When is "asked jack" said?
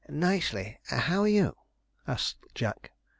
2.07-2.91